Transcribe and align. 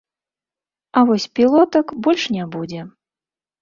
А 0.97 1.05
вось 1.11 1.29
пілотак 1.41 1.87
больш 2.09 2.29
не 2.41 2.45
будзе. 2.57 2.81